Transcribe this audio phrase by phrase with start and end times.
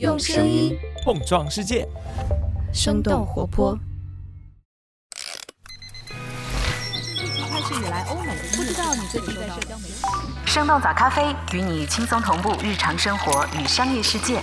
[0.00, 1.86] 用声音碰撞世界，
[2.72, 3.78] 生动活泼。
[6.08, 9.94] 开始以来，欧美不知道你最近在社交媒体。
[10.46, 14.40] 生动早咖啡与你轻松同步日常生活与商业世界。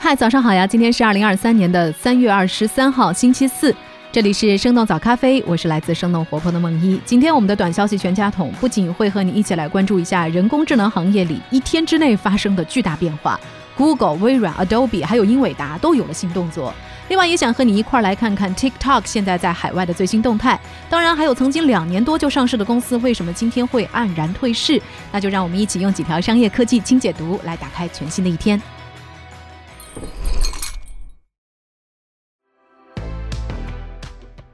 [0.00, 0.66] 嗨，早上好呀！
[0.66, 3.76] 今天是二零二三年的三月二十三号，星期四。
[4.12, 7.00] 这里是生动早咖啡，我是来自生动活泼的梦一。
[7.02, 13.40] 今天我们的短消息全家桶不仅会和你一起来关注一下人工智能行业里一天之内发生的巨大变化
[13.74, 16.74] ，Google、微软、Adobe 还有英伟达都有了新动作。
[17.08, 20.60] 另外也想和你一块儿来看看 TikTok 现在在海外的最新动态。
[20.90, 24.78] 当然还有曾经两年多就上市的公司为什么今天会黯然退市？
[25.10, 28.60] 那就让我们一起用几条商业科技轻解读来打开全新的一天。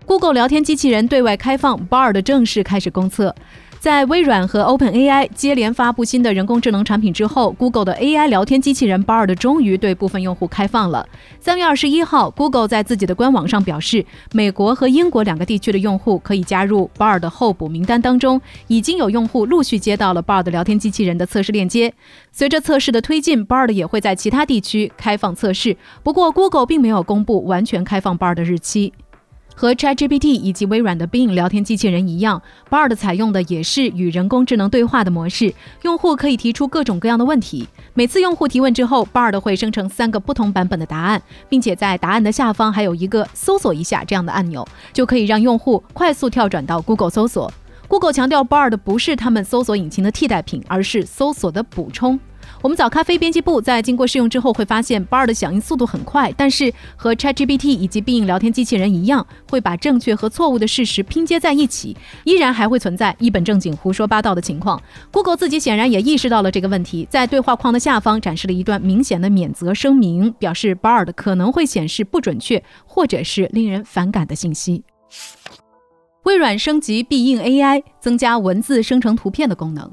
[0.08, 3.34] Google 聊天机器人对外开放，Bard 正式开始公测。
[3.78, 11.06] 在微软和 OpenAI 接连发布新的人工智能产品之后，Google 的 AI 聊天机器人 Bard 终于对部分用户开放了。
[11.38, 18.40] 三月二十一号，Google 在自己的官网上表示，美国和英国两个地区的用户可以加入 Bard 候补名单当中。
[18.66, 21.92] 已经有用户陆续接到了 Bard 聊天机器人的测试链接。
[22.32, 25.76] 随着测试的推进，Bard 也会在其他地区开放测试。
[26.02, 28.94] 不过，Google 并没有公布完全开放 Bard 的日期。
[29.58, 35.52] 和 ChatGPT 以及微软的 Bing 聊天机器人一样，Bard 采用的也是与人工智能对话的模式。
[35.82, 47.52] 用户可以提出各种各样的问题，每次用户提问之后，Bard 会生成三个不同版本的答案，并且在答案的下方还有一个搜索一下这样的按钮，就可以让用户快速跳转到 Google 搜索。
[47.88, 52.20] Google 强调，Bard 不是他们搜索引擎的替代品，而是搜索的补充。
[52.60, 64.80] 我们早咖啡编辑部在经过试用之后会发现，Bard 的响应速度很快，但是和 ChatGPT 以及 Bing 聊天机器人一样，会把正确和错误的事实拼接在一起，依然还会存在一本正经胡说八道的情况。
[65.12, 74.82] Google 自己显然也意识到了这个问题，在对话框的下方展示了一段明显的免责声明，表示 Bard 可能会显示不准确或者是令人反感的信息。
[76.24, 79.90] 微软升级必应 AI，增加文字生成图片的功能。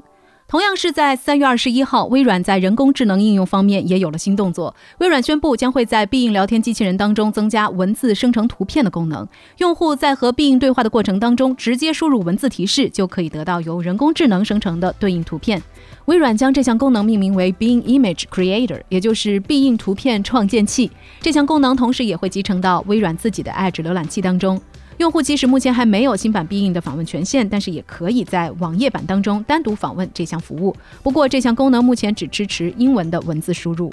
[0.48, 4.72] 同样是在三月二十一号，微软在人工智能应用方面也有了新动作。
[4.98, 9.26] 微软宣布将会在必应聊天机器人当中增加文字生成图片的功能。
[9.58, 15.60] 用户在和必应对话的过程当中，直接输入文字提示，就可以得到由人工智能生成的对应图片。
[16.04, 20.88] 微软将这项功能命名为 Bing Image Creator，也就是必应图片创建器。
[21.20, 24.60] 这项功能同时也会集成到微软自己的 Edge 浏览器当中。
[24.98, 30.74] 用户即使目前还没有新版必应的访问权限，但是也可以在网页版当中单独访问这项服务。
[31.02, 33.92] 不过，这项功能目前只支持英文的文字输入。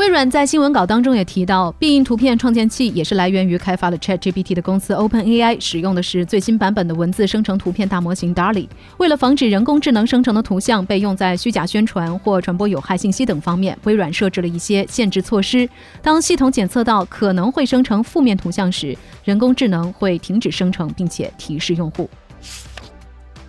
[0.00, 8.66] 微软在新闻稿当中也提到，必应图片创建器也是来源于开发了 ChatGPT 的公司 OpenAI，使用的是最新版本的文字生成图片大模型 DALL-E。
[8.96, 15.68] 为了防止人工智能生成的图像被用在虚假宣传或传播有害信息等方面，微软设置了一些限制措施。
[16.00, 22.08] 当系统检测到可能会生成负面图像时，人工智能会停止生成，并且提示用户。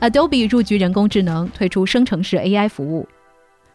[0.02, 3.08] Adobe 入局人工智能，推出生成式 AI 服务。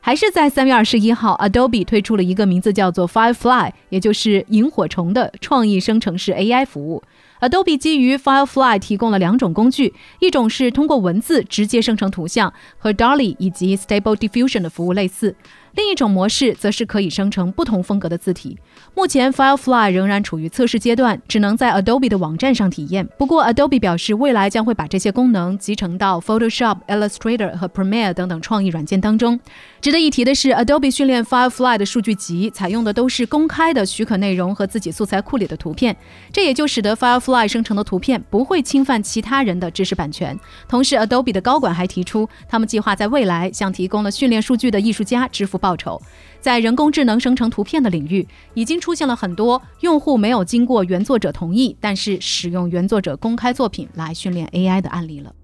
[0.07, 7.03] 还是在三月二十一号，Adobe 推出了一个名字叫做 Firefly，也就是萤火虫的创意生成式 AI 服务。
[7.41, 15.35] Adobe 基于 Firefly 提供了两种工具，一种是通过文字直接生成图像，和 DALL-E 以及 Stable Diffusion 的服务类似。
[15.77, 18.57] 另一种模式则是可以生成不同风格的字体。
[18.95, 23.07] 目前，Firefly 仍然处于测试阶段，只能在 Adobe 的网站上体验。
[23.19, 29.39] 不过，Adobe 表示，未来将会把这些功能集成到 Photoshop、Illustrator 和 Premiere 等等创意软件当中。
[29.83, 35.95] 值得一提的是，Adobe 训练 Firefly 的数据集采用的都是公开的许可内容和自己素材库里的图片，
[36.33, 40.39] 这也就使得 Firefly 生成的图片不会侵犯其他人的知识版权。
[40.67, 45.61] 同时，Adobe 的高管还提出，他们计划在未来向提供了训练数据的艺术家支付。
[45.67, 46.01] 报酬，
[46.41, 55.35] 在人工智能生成图片的领域，已经出现了很多用户没有经过原作者同意，但是使用原作者公开作品来训练 AI 的案例了。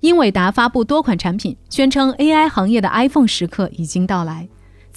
[0.00, 4.48] 英伟达发布多款产品，宣称 AI 行业的 iPhone 时刻已经到来。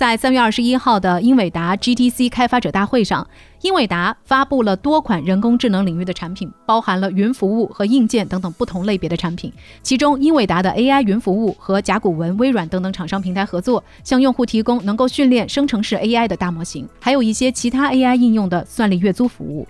[0.01, 3.27] 在三月二十一号的英伟达 GTC 开发者大会上，
[3.62, 9.53] 英伟达发布了多款人工智能领域的产品，包含了云服务和硬件等等不同类别的产品。
[9.83, 19.68] 其中，英伟达的 AI 云服务和甲骨文、微软等等厂商平台合作，向用户提供能够训练生成式 AI 的大模型，还有一些其他 AI 应用的算力月租服务。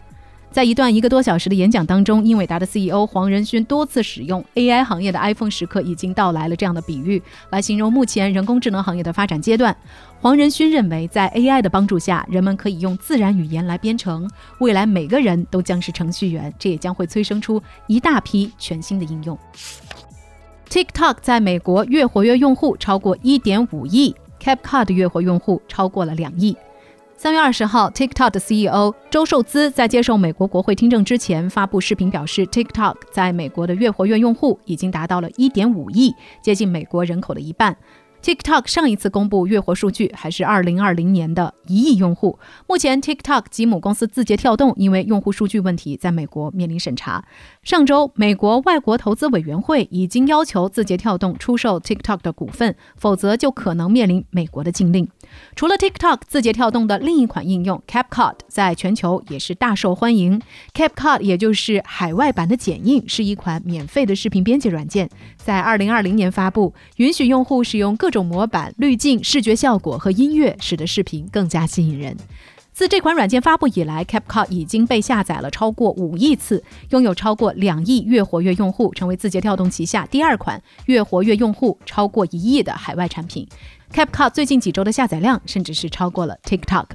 [0.51, 9.73] 在一段一个多小时的演讲当中，英伟达的 CEO 黄仁勋多次使用 AI 行业的 iPhone 时刻已经到来了这样的比喻，来形容目前人工智能行业的发展阶段。
[10.19, 19.37] 黄仁勋认为，在 AI 的帮助下，人们可以用自然语言来编程，未来每个人都将是程序员，这也将会催生出一大批全新的应用。
[20.69, 24.13] TikTok 在美国月活跃用户超过1.5亿。
[24.41, 26.57] ，CapCut 月活用户超过了两亿。
[27.21, 37.77] 三月二十号，TikTok 的 CEO 周受资在接受美国国会听证之前发布视频，表示 TikTok 在美国的月活跃用户已经达到了一点五亿，接近美国人口的一半。
[38.23, 42.37] TikTok 上一次公布月活数据还是二零二零年的一亿用户。
[42.67, 47.25] 目前，TikTok 及母公司字节跳动因为用户数据问题在美国面临审查。
[47.63, 55.07] 上周，美国外国投资委员会已经要求字节跳动出售 TikTok 的股份，否则就可能面临美国的禁令。
[55.55, 60.41] 除了 TikTok，字节跳动的另一款应用 CapCut 在全球也是大受欢迎。
[60.73, 72.15] CapCut 也就是海外版的剪映，是一款免费的视频编辑软件，在二零二零年发布，允许用户使用各种模板、滤镜、视觉效果和音乐，使得视频更加吸引人。
[72.73, 83.47] 自这款软件发布以来，CapCut 已经被下载了超过五亿次，拥有超过两亿月活跃用户，成为字节跳动旗下第二款月活跃用户超过一亿的海外产品。
[83.91, 86.85] CapCut 最近几周的下载量甚至是超过了 TikTok。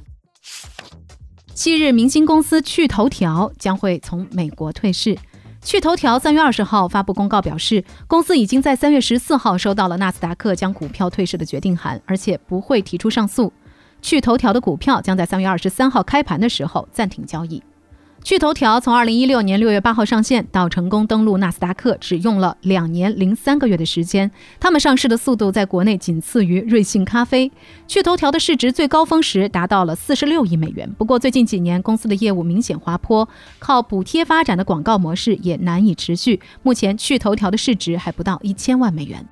[1.53, 5.17] 七日，明星公司趣头条将会从美国退市。
[5.63, 13.53] 趣头条三月二十号发布公告表示，公司已经在三月十四号收到了纳斯达克将股票退市的决定函，而且不会提出上诉。
[14.01, 17.61] 趣头条的股票将在三月二十三号开盘的时候暂停交易。
[18.23, 24.29] 趣头条从二零一六年六月八号上线到成功登陆纳斯达克，只用了两年零三个月的时间。
[24.59, 27.49] 他们上市的速度在国内仅次于瑞幸咖啡。
[27.87, 30.91] 趣头条的市值最高峰时达到了四十六亿美元。
[30.97, 33.29] 不过最近几年公司的业务明显滑坡，
[33.59, 36.41] 靠补贴发展的广告模式也难以持续。
[36.63, 39.25] 目前趣头条的市值还不到一千万美元。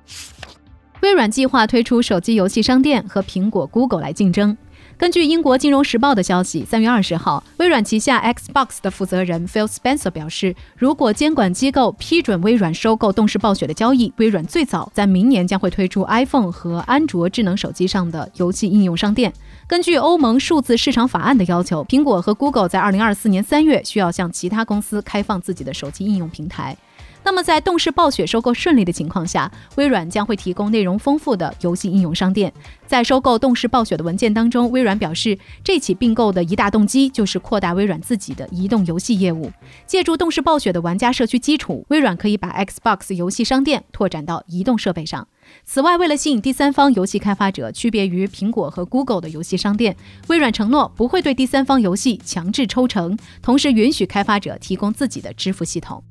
[1.02, 4.56] 微软计划推出手机游戏商店，和苹果、Google 来竞争。
[4.98, 19.30] 根据英国金融时报的消息，三月二十号，微软旗下 Xbox 的负责人 Phil Spencer 表示，如果监管机构批准微软收购动视暴雪的交易，微软最早在明年将会推出 iPhone 和安卓智能手机上的游戏应用商店。
[19.66, 26.74] 根据欧盟数字市场法案的要求，苹果和 Google 在二零二四年三月需要向其他公司开放自己的手机应用平台。
[27.22, 32.52] 那么，在动视暴雪收购顺利的情况下，微软将会提供内容丰富的游戏应用商店。
[32.86, 39.50] 在收购动视暴雪的文件当中，微软表示，这起并购的一大动机就是扩大微软自己的移动游戏业务。
[39.88, 45.26] 借助动视暴雪的玩家社区基础，微软可以把 Xbox 游戏商店拓展到移动设备上。
[45.64, 49.96] 此外，为了吸引第三方游戏开发者，区别于苹果和 Google 的游戏商店，
[50.28, 56.04] 微软承诺不会对第三方游戏强制抽成，同时允许开发者提供自己的支付系统。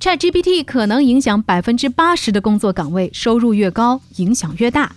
[0.00, 4.92] ChatGPT 可能影响百分之八十的工作岗位，收入越高，影响越大。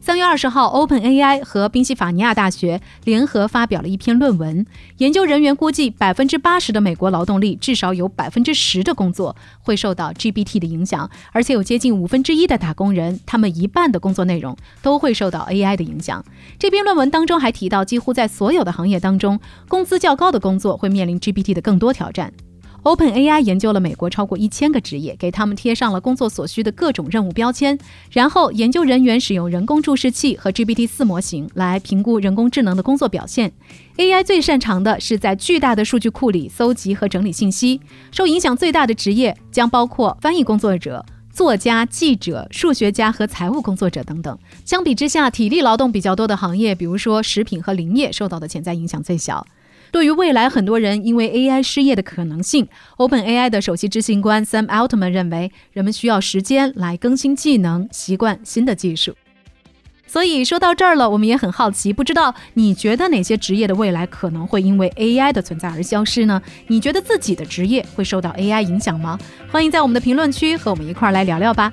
[0.00, 4.64] 三月二十号，OpenAI 和宾夕法尼亚大学联合发表了一篇论文，
[4.96, 16.24] 研究人员估计百分之八十的美国劳动力至少有百分之十的工作会受到 GPT 的影响，而且有接近五分之一的打工人，他们一半的工作内容都会受到 AI 的影响。
[16.58, 19.38] 这篇论文当中还提到，几乎在所有的行业当中，
[19.68, 22.32] 工资较高的工作会面临 GPT 的更多挑战。
[22.86, 27.76] OpenAI 研究了美国超过一千个职业，给他们贴上了工作所需的各种任务标签，
[28.12, 33.50] 然后研究人员使用人工注视器和 GPT-4 模型来评估人工智能的工作表现。
[33.96, 37.80] AI 最擅长的是在巨大的数据库里搜集和整理信息。
[38.12, 44.38] 受影响最大的职业将包括翻译工作者、作家、记者、数学家和财务工作者等等。
[44.64, 49.44] 相比之下，体力劳动比较多的行业，比如说食品和林业，受到的潜在影响最小。
[49.96, 59.14] 对于未来很多人因为 AI 失业的可能性，OpenAI 的首席执行官 Sam Altman 认为，人们需要时间来更新技能，习惯新的技术。
[60.06, 66.42] 所以说到这儿了，我们也很好奇，不知道你觉得哪些职业的未来可能会因为 AI 的存在而消失呢？
[66.66, 69.18] 你觉得自己的职业会受到 AI 影响吗？
[69.50, 71.72] 欢迎在我们的评论区和我们一块儿来聊聊吧。